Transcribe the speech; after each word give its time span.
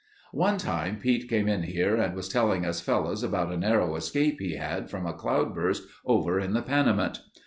"One 0.33 0.57
time 0.57 0.97
Pete 0.97 1.29
came 1.29 1.47
in 1.47 1.61
here 1.61 1.95
and 1.95 2.15
was 2.15 2.27
telling 2.27 2.65
us 2.65 2.81
fellows 2.81 3.21
about 3.21 3.53
a 3.53 3.57
narrow 3.57 3.95
escape 3.95 4.39
he 4.39 4.55
had 4.55 4.89
from 4.89 5.05
a 5.05 5.13
cloudburst 5.13 5.83
over 6.07 6.39
in 6.39 6.53
the 6.53 6.63
Panamint. 6.63 7.19